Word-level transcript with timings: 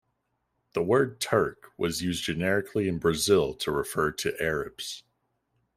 The 0.73 0.81
word 0.81 1.19
"Turk" 1.19 1.73
was 1.77 2.01
used 2.01 2.23
generically 2.23 2.87
in 2.87 2.97
Brazil 2.97 3.53
to 3.53 3.69
refer 3.71 4.11
to 4.11 4.35
Arabs. 4.43 5.03